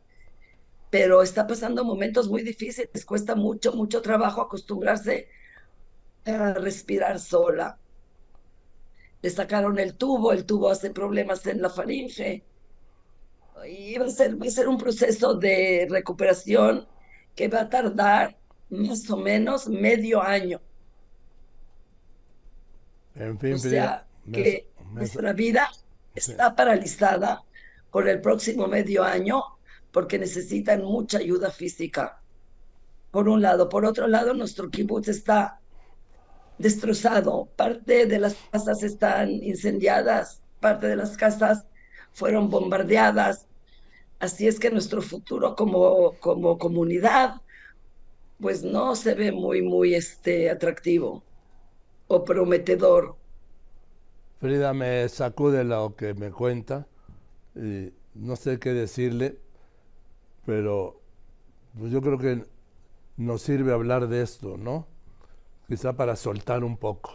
pero 0.93 1.23
está 1.23 1.49
pasando 1.49 1.85
momentos 1.85 2.29
muy 2.29 2.43
difíciles, 2.43 3.05
cuesta 3.05 3.35
mucho, 3.35 3.73
mucho 3.73 4.01
trabajo 4.01 4.43
acostumbrarse 4.43 5.29
a 6.25 6.55
respirar 6.55 7.19
sola 7.19 7.79
le 9.23 9.31
sacaron 9.31 9.79
el 9.79 9.95
tubo, 9.95 10.33
el 10.33 10.45
tubo 10.45 10.69
hace 10.69 10.91
problemas 10.91 11.47
en 11.47 11.63
la 11.63 11.71
faringe. 11.71 12.43
Y 13.69 13.97
va 13.97 14.07
a 14.07 14.11
ser, 14.11 14.41
va 14.41 14.47
a 14.47 14.51
ser 14.51 14.67
un 14.67 14.77
proceso 14.77 15.35
de 15.35 15.87
recuperación 15.89 16.89
que 17.37 17.47
va 17.47 17.61
a 17.61 17.71
tardar 17.71 18.37
más 18.71 19.09
o 19.09 19.17
menos 19.17 19.69
medio 19.69 20.21
año. 20.21 20.61
En 23.15 23.39
fin, 23.39 23.55
o 23.55 23.59
sea, 23.59 24.07
que 24.33 24.69
nuestra 24.91 25.33
vida 25.33 25.71
está 26.17 26.57
paralizada 26.57 27.45
por 27.93 28.09
el 28.09 28.21
próximo 28.21 28.67
medio 28.67 29.05
año 29.05 29.45
porque 29.93 30.19
necesitan 30.19 30.83
mucha 30.83 31.19
ayuda 31.19 31.51
física. 31.51 32.21
Por 33.11 33.29
un 33.29 33.43
lado. 33.43 33.69
Por 33.69 33.85
otro 33.85 34.09
lado, 34.09 34.35
nuestro 34.35 34.71
kibutz 34.71 35.09
está 35.09 35.61
destrozado. 36.59 37.49
Parte 37.57 38.07
de 38.07 38.19
las 38.19 38.37
casas 38.51 38.83
están 38.83 39.31
incendiadas, 39.31 40.43
parte 40.61 40.87
de 40.87 40.97
las 40.97 41.17
casas 41.17 41.67
fueron 42.13 42.51
bombardeadas. 42.51 43.47
Así 44.19 44.47
es 44.47 44.59
que 44.59 44.71
nuestro 44.71 45.03
futuro 45.03 45.57
como, 45.57 46.13
como 46.21 46.57
comunidad, 46.57 47.41
pues 48.41 48.63
no 48.63 48.95
se 48.97 49.15
ve 49.15 49.33
muy, 49.33 49.63
muy 49.63 49.95
este, 49.95 50.51
atractivo 50.51 51.23
o 52.07 52.25
prometedor. 52.25 53.17
Frida 54.41 54.73
me 54.73 55.09
sacude 55.09 55.65
lo 55.65 55.95
que 55.97 56.15
me 56.15 56.31
cuenta 56.31 56.87
y 57.55 57.93
no 58.15 58.37
sé 58.37 58.59
qué 58.59 58.73
decirle, 58.73 59.39
pero 60.47 61.01
pues 61.79 61.93
yo 61.93 62.01
creo 62.03 62.19
que 62.19 62.45
nos 63.17 63.43
sirve 63.43 63.73
hablar 63.73 64.09
de 64.09 64.23
esto, 64.23 64.57
¿no? 64.57 64.87
quizá 65.73 65.95
para 65.97 66.17
soltar 66.17 66.65
un 66.65 66.77
poco. 66.77 67.15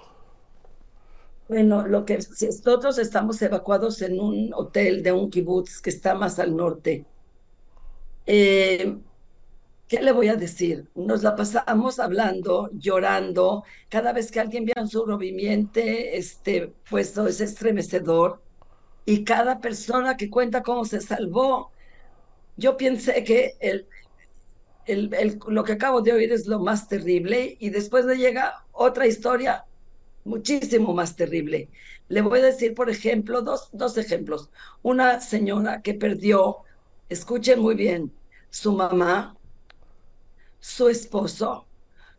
Bueno, 1.47 1.87
lo 1.87 2.05
que 2.05 2.21
si 2.21 2.47
nosotros 2.47 2.97
estamos 2.97 3.39
evacuados 3.43 4.01
en 4.01 4.19
un 4.19 4.51
hotel 4.53 5.03
de 5.03 5.11
un 5.11 5.29
kibutz 5.29 5.79
que 5.79 5.91
está 5.91 6.15
más 6.15 6.39
al 6.39 6.55
norte. 6.55 7.05
Eh, 8.25 8.97
¿Qué 9.87 10.01
le 10.01 10.11
voy 10.11 10.27
a 10.29 10.35
decir? 10.35 10.89
Nos 10.95 11.21
la 11.21 11.35
pasamos 11.35 11.99
hablando, 11.99 12.69
llorando. 12.73 13.63
Cada 13.89 14.11
vez 14.11 14.31
que 14.31 14.39
alguien 14.39 14.65
ve 14.65 14.73
un 14.75 14.89
sobreviviente, 14.89 16.17
este, 16.17 16.73
pues 16.89 17.15
es 17.15 17.39
estremecedor. 17.39 18.41
Y 19.05 19.23
cada 19.23 19.61
persona 19.61 20.17
que 20.17 20.29
cuenta 20.31 20.63
cómo 20.63 20.83
se 20.83 20.99
salvó, 20.99 21.71
yo 22.57 22.75
pensé 22.75 23.23
que 23.23 23.55
el, 23.59 23.87
lo 25.47 25.63
que 25.63 25.73
acabo 25.73 26.01
de 26.01 26.13
oír 26.13 26.31
es 26.31 26.47
lo 26.47 26.59
más 26.59 26.87
terrible 26.87 27.55
y 27.59 27.69
después 27.69 28.05
le 28.05 28.17
llega 28.17 28.65
otra 28.71 29.05
historia 29.05 29.65
muchísimo 30.23 30.93
más 30.93 31.15
terrible. 31.15 31.69
Le 32.09 32.21
voy 32.21 32.39
a 32.39 32.45
decir, 32.45 32.73
por 32.73 32.89
ejemplo, 32.89 33.41
dos, 33.41 33.69
dos 33.73 33.97
ejemplos. 33.97 34.49
Una 34.81 35.19
señora 35.21 35.81
que 35.81 35.93
perdió, 35.93 36.57
escuchen 37.09 37.59
muy 37.59 37.75
bien, 37.75 38.11
su 38.49 38.73
mamá, 38.73 39.37
su 40.59 40.89
esposo, 40.89 41.67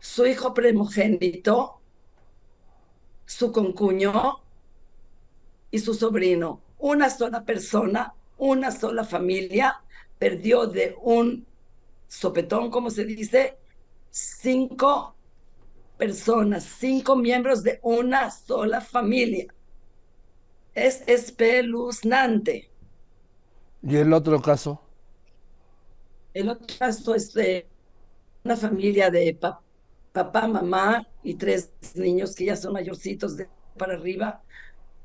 su 0.00 0.26
hijo 0.26 0.54
primogénito, 0.54 1.80
su 3.26 3.50
concuño 3.52 4.40
y 5.70 5.78
su 5.80 5.94
sobrino. 5.94 6.62
Una 6.78 7.10
sola 7.10 7.44
persona, 7.44 8.14
una 8.36 8.70
sola 8.70 9.04
familia 9.04 9.82
perdió 10.18 10.66
de 10.66 10.96
un 11.00 11.46
sopetón, 12.08 12.70
como 12.70 12.90
se 12.90 13.04
dice, 13.04 13.56
cinco 14.10 15.14
personas, 15.96 16.64
cinco 16.64 17.16
miembros 17.16 17.62
de 17.62 17.80
una 17.82 18.30
sola 18.30 18.80
familia. 18.80 19.46
Es 20.74 21.02
espeluznante. 21.06 22.70
¿Y 23.82 23.96
el 23.96 24.12
otro 24.12 24.40
caso? 24.40 24.80
El 26.34 26.48
otro 26.48 26.66
caso 26.78 27.14
es 27.14 27.32
de 27.32 27.66
una 28.44 28.56
familia 28.56 29.10
de 29.10 29.38
papá, 30.12 30.46
mamá 30.46 31.06
y 31.22 31.34
tres 31.34 31.72
niños 31.94 32.34
que 32.34 32.46
ya 32.46 32.56
son 32.56 32.72
mayorcitos 32.72 33.36
de 33.36 33.48
para 33.76 33.94
arriba. 33.94 34.42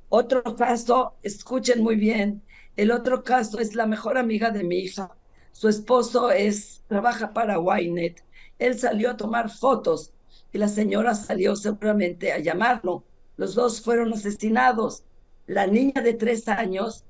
Otro 0.10 0.44
caso, 0.56 1.14
escuchen 1.24 1.82
muy 1.82 1.96
bien, 1.96 2.42
el 2.76 2.92
otro 2.92 3.24
caso 3.24 3.60
es 3.60 3.76
la 3.76 3.86
mejor 3.86 4.18
amiga 4.18 4.50
de 4.50 4.64
mi 4.64 4.80
hija. 4.80 5.12
Su 5.52 5.70
esposo 5.70 6.32
es 6.32 6.84
trabaja 6.88 7.34
para 7.34 7.60
Wynet. 7.60 8.24
Él 8.58 8.80
salió 8.80 9.12
a 9.12 9.18
tomar 9.18 9.50
fotos 9.50 10.14
y 10.52 10.58
la 10.58 10.68
señora 10.68 11.14
salió 11.16 11.56
seguramente 11.56 12.32
a 12.32 12.40
llamarlo. 12.40 13.04
Los 13.38 13.56
dos 13.56 13.82
fueron 13.82 14.14
asesinados. 14.14 15.04
La 15.46 15.68
niña 15.68 16.02
de 16.02 16.14
tres 16.14 16.48
años 16.48 17.06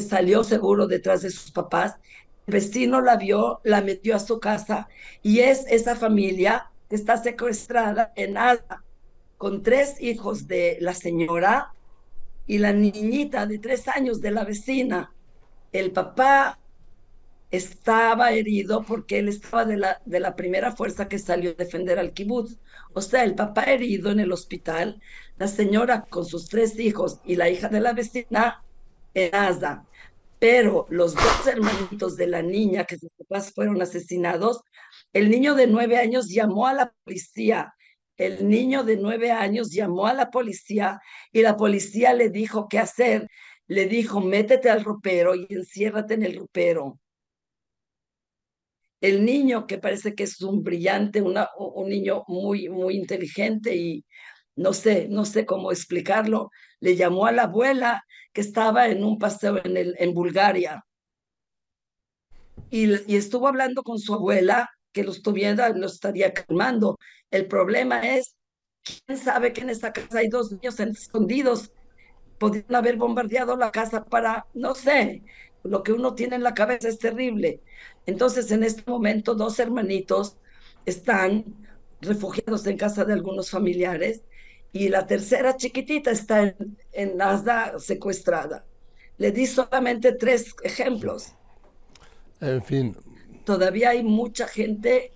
salió 0.00 0.44
seguro 0.44 0.86
detrás 0.86 1.22
de 1.22 1.30
sus 1.30 1.50
papás. 1.50 1.96
El 2.46 2.54
vecino 2.54 3.00
la 3.00 3.16
vio, 3.16 3.60
la 3.64 3.80
metió 3.80 4.16
a 4.16 4.20
su 4.20 4.38
casa 4.38 4.88
y 5.22 5.40
es 5.40 5.64
esa 5.68 5.96
familia 5.96 6.70
que 6.88 6.96
está 6.96 7.16
secuestrada 7.16 8.12
en 8.16 8.36
Alba 8.36 8.84
con 9.36 9.62
tres 9.62 10.00
hijos 10.00 10.46
de 10.46 10.78
la 10.80 10.94
señora 10.94 11.74
y 12.46 12.58
la 12.58 12.72
niñita 12.72 13.46
de 13.46 13.58
tres 13.58 13.88
años 13.88 14.20
de 14.20 14.30
la 14.30 14.44
vecina. 14.44 15.12
El 15.72 15.92
papá 15.92 16.58
estaba 17.50 18.32
herido 18.32 18.84
porque 18.84 19.18
él 19.18 19.28
estaba 19.28 19.64
de 19.64 19.76
la, 19.76 20.02
de 20.04 20.20
la 20.20 20.36
primera 20.36 20.72
fuerza 20.72 21.08
que 21.08 21.18
salió 21.18 21.50
a 21.50 21.54
defender 21.54 21.98
al 21.98 22.12
kibutz. 22.12 22.58
O 22.92 23.00
sea, 23.02 23.24
el 23.24 23.34
papá 23.34 23.64
herido 23.64 24.10
en 24.10 24.20
el 24.20 24.32
hospital, 24.32 25.00
la 25.38 25.48
señora 25.48 26.02
con 26.02 26.24
sus 26.24 26.48
tres 26.48 26.78
hijos 26.78 27.20
y 27.24 27.36
la 27.36 27.50
hija 27.50 27.68
de 27.68 27.80
la 27.80 27.92
vecina 27.92 28.64
en 29.14 29.34
Asda. 29.34 29.86
Pero 30.38 30.86
los 30.90 31.14
dos 31.14 31.46
hermanitos 31.46 32.16
de 32.16 32.26
la 32.26 32.42
niña 32.42 32.84
que 32.84 32.98
sus 32.98 33.10
papás 33.18 33.52
fueron 33.54 33.80
asesinados, 33.80 34.60
el 35.12 35.30
niño 35.30 35.54
de 35.54 35.66
nueve 35.66 35.96
años 35.98 36.28
llamó 36.28 36.66
a 36.66 36.74
la 36.74 36.92
policía. 37.04 37.74
El 38.16 38.48
niño 38.48 38.82
de 38.84 38.96
nueve 38.96 39.30
años 39.30 39.70
llamó 39.70 40.06
a 40.06 40.14
la 40.14 40.30
policía 40.30 41.00
y 41.32 41.42
la 41.42 41.56
policía 41.56 42.14
le 42.14 42.30
dijo 42.30 42.68
qué 42.68 42.78
hacer. 42.78 43.28
Le 43.66 43.86
dijo, 43.86 44.20
métete 44.20 44.70
al 44.70 44.84
ropero 44.84 45.34
y 45.34 45.46
enciérrate 45.50 46.14
en 46.14 46.22
el 46.22 46.36
ropero 46.36 46.98
el 49.00 49.24
niño 49.24 49.66
que 49.66 49.78
parece 49.78 50.14
que 50.14 50.24
es 50.24 50.40
un 50.42 50.62
brillante, 50.62 51.22
un 51.22 51.88
niño 51.88 52.24
muy, 52.28 52.68
muy 52.68 52.96
inteligente 52.96 53.76
y 53.76 54.04
no 54.56 54.72
sé, 54.72 55.08
no 55.08 55.24
sé 55.24 55.44
cómo 55.44 55.70
explicarlo, 55.70 56.50
le 56.80 56.96
llamó 56.96 57.26
a 57.26 57.32
la 57.32 57.42
abuela 57.42 58.04
que 58.32 58.40
estaba 58.40 58.88
en 58.88 59.04
un 59.04 59.18
paseo 59.18 59.60
en, 59.64 59.76
el, 59.76 59.94
en 59.98 60.14
Bulgaria. 60.14 60.84
Y 62.70 63.14
estuvo 63.14 63.48
hablando 63.48 63.82
con 63.82 63.98
su 63.98 64.14
abuela 64.14 64.68
que 64.96 65.04
lo 65.04 65.12
estuviera, 65.12 65.68
lo 65.68 65.86
estaría 65.86 66.32
calmando. 66.32 66.98
El 67.30 67.46
problema 67.48 68.00
es, 68.16 68.34
¿quién 68.82 69.18
sabe 69.18 69.52
que 69.52 69.60
en 69.60 69.68
esta 69.68 69.92
casa 69.92 70.20
hay 70.20 70.28
dos 70.28 70.50
niños 70.52 70.80
escondidos? 70.80 71.70
Podrían 72.38 72.74
haber 72.74 72.96
bombardeado 72.96 73.56
la 73.58 73.70
casa 73.70 74.06
para, 74.06 74.46
no 74.54 74.74
sé, 74.74 75.22
lo 75.64 75.82
que 75.82 75.92
uno 75.92 76.14
tiene 76.14 76.36
en 76.36 76.42
la 76.42 76.54
cabeza 76.54 76.88
es 76.88 76.98
terrible. 76.98 77.60
Entonces, 78.06 78.50
en 78.50 78.62
este 78.62 78.90
momento, 78.90 79.34
dos 79.34 79.58
hermanitos 79.58 80.38
están 80.86 81.44
refugiados 82.00 82.66
en 82.66 82.78
casa 82.78 83.04
de 83.04 83.12
algunos 83.12 83.50
familiares 83.50 84.22
y 84.72 84.88
la 84.88 85.06
tercera 85.06 85.58
chiquitita 85.58 86.10
está 86.10 86.42
en, 86.42 86.78
en 86.92 87.18
secuestrada. 87.80 88.64
Le 89.18 89.30
di 89.30 89.44
solamente 89.44 90.12
tres 90.12 90.54
ejemplos. 90.62 91.34
En 92.40 92.62
fin. 92.62 92.96
Todavía 93.46 93.90
hay 93.90 94.02
mucha 94.02 94.48
gente 94.48 95.12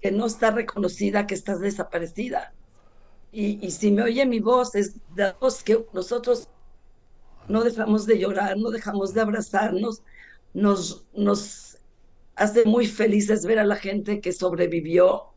que 0.00 0.12
no 0.12 0.26
está 0.26 0.52
reconocida, 0.52 1.26
que 1.26 1.34
está 1.34 1.58
desaparecida. 1.58 2.54
Y, 3.32 3.64
y 3.66 3.72
si 3.72 3.90
me 3.90 4.02
oye 4.02 4.24
mi 4.24 4.38
voz, 4.38 4.74
es 4.76 4.94
de 5.16 5.32
voz 5.40 5.64
que 5.64 5.84
nosotros 5.92 6.48
no 7.48 7.64
dejamos 7.64 8.06
de 8.06 8.20
llorar, 8.20 8.56
no 8.56 8.70
dejamos 8.70 9.14
de 9.14 9.20
abrazarnos, 9.20 10.02
nos, 10.54 11.04
nos 11.12 11.78
hace 12.36 12.64
muy 12.64 12.86
felices 12.86 13.44
ver 13.44 13.58
a 13.58 13.64
la 13.64 13.76
gente 13.76 14.20
que 14.20 14.32
sobrevivió, 14.32 15.32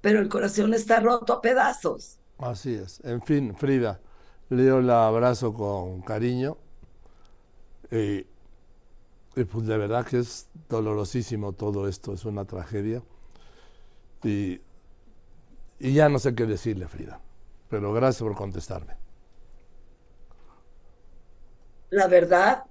pero 0.00 0.18
el 0.18 0.28
corazón 0.28 0.74
está 0.74 0.98
roto 0.98 1.34
a 1.34 1.40
pedazos. 1.40 2.18
Así 2.38 2.74
es. 2.74 3.00
En 3.04 3.22
fin, 3.22 3.54
Frida, 3.54 4.00
le 4.48 4.64
doy 4.66 4.82
el 4.82 4.90
abrazo 4.90 5.54
con 5.54 6.02
cariño. 6.02 6.58
Y, 7.92 8.26
pues 9.34 9.66
de 9.66 9.78
verdad 9.78 10.06
que 10.06 10.18
es 10.18 10.48
dolorosísimo 10.68 11.52
todo 11.52 11.88
esto, 11.88 12.12
es 12.12 12.24
una 12.24 12.44
tragedia. 12.44 13.02
Y, 14.22 14.60
y 15.78 15.94
ya 15.94 16.08
no 16.08 16.18
sé 16.18 16.34
qué 16.34 16.46
decirle, 16.46 16.86
Frida, 16.86 17.20
pero 17.68 17.92
gracias 17.92 18.22
por 18.22 18.36
contestarme. 18.36 18.94
La 21.90 22.06
verdad 22.08 22.64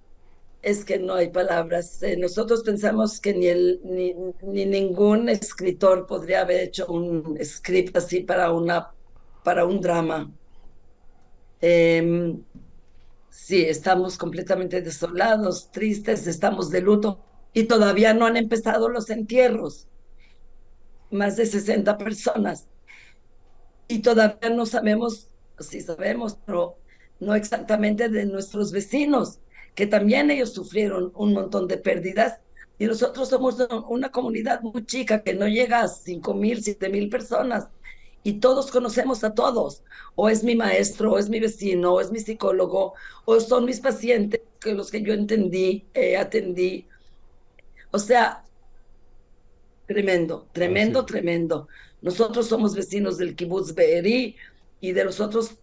es 0.62 0.86
que 0.86 1.00
no 1.00 1.15
hay 1.15 1.30
palabras. 1.30 2.02
Eh, 2.04 2.17
nosotros 2.17 2.63
pensamos 2.63 3.19
que 3.19 3.34
ni, 3.34 3.47
el, 3.47 3.82
ni, 3.84 4.15
ni, 4.41 4.65
ningún 4.65 5.30
escritor 5.30 6.08
podría 6.08 6.41
haber 6.41 6.62
hecho 6.62 6.88
un 6.88 7.38
script 7.43 7.97
así 7.97 8.21
para, 8.21 8.52
una, 8.52 8.91
para 9.43 9.65
un 9.65 9.82
drama. 9.82 10.32
Eh, 11.62 12.36
sí, 13.32 13.65
estamos 13.65 14.17
completamente 14.17 14.82
desolados, 14.82 15.72
tristes, 15.72 16.28
estamos 16.28 16.70
de 16.70 16.82
luto 16.82 17.24
y 17.54 17.63
todavía 17.63 18.13
no 18.13 18.26
han 18.26 18.38
empezado 18.38 18.89
los 18.89 19.10
entierros. 19.10 19.88
Más 21.10 21.36
de 21.38 21.46
60 21.46 21.98
personas. 21.98 22.67
Y 23.88 24.00
todavía 24.00 24.50
no 24.50 24.65
sabemos, 24.65 25.30
sí 25.60 25.82
sabemos, 25.82 26.38
pero 26.46 26.78
no 27.20 27.36
exactamente 27.36 28.10
de 28.10 28.26
nuestros 28.26 28.72
vecinos, 28.72 29.39
que 29.76 29.88
también 29.88 30.32
ellos 30.32 30.54
sufrieron 30.54 31.12
un 31.15 31.34
montón 31.34 31.67
de 31.67 31.78
pérdidas. 31.78 32.39
Y 32.78 32.86
nosotros 32.86 33.30
somos 33.30 33.58
una 33.89 34.12
comunidad 34.12 34.62
muy 34.62 34.86
chica 34.86 35.24
que 35.24 35.34
no 35.34 35.48
llega 35.48 35.82
a 35.82 35.88
5 35.88 36.34
mil, 36.34 36.63
7 36.63 36.89
mil 36.89 37.10
personas. 37.10 37.67
Y 38.23 38.34
todos 38.34 38.71
conocemos 38.71 39.23
a 39.23 39.34
todos. 39.34 39.84
O 40.15 40.29
es 40.29 40.43
mi 40.43 40.55
maestro, 40.55 41.13
o 41.13 41.17
es 41.17 41.29
mi 41.29 41.39
vecino, 41.39 41.93
o 41.93 42.01
es 42.01 42.12
mi 42.12 42.19
psicólogo, 42.19 42.93
o 43.25 43.39
son 43.39 43.65
mis 43.65 43.79
pacientes, 43.79 44.41
que 44.60 44.73
los 44.73 44.91
que 44.91 45.01
yo 45.01 45.13
entendí, 45.13 45.86
eh, 45.93 46.17
atendí. 46.17 46.88
O 47.91 47.99
sea, 47.99 48.43
tremendo, 49.88 50.47
tremendo, 50.51 51.05
tremendo. 51.05 51.67
Nosotros 52.01 52.47
somos 52.47 52.75
vecinos 52.75 53.17
del 53.17 53.36
kibbutz 53.36 53.73
Be'eri 53.73 54.36
y 54.79 54.91
de 54.91 55.03
los 55.03 55.19
otros 55.19 55.57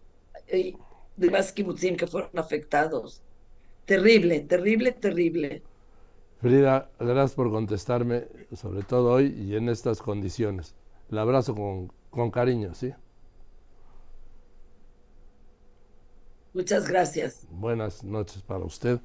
eh, 0.48 0.74
demás 1.16 1.52
kibbutzim 1.52 1.96
que 1.96 2.06
fueron 2.06 2.36
afectados. 2.38 3.22
Terrible, 3.84 4.40
terrible, 4.40 4.92
terrible. 4.92 5.62
Frida, 6.40 6.90
gracias 7.00 7.34
por 7.34 7.50
contestarme, 7.50 8.28
sobre 8.54 8.82
todo 8.82 9.12
hoy 9.12 9.34
y 9.36 9.56
en 9.56 9.68
estas 9.68 10.00
condiciones. 10.00 10.74
El 11.10 11.18
abrazo 11.18 11.54
con, 11.54 11.90
con 12.10 12.30
cariño, 12.30 12.74
¿sí? 12.74 12.92
Muchas 16.52 16.88
gracias. 16.88 17.46
Buenas 17.50 18.02
noches 18.02 18.42
para 18.42 18.64
usted. 18.64 19.00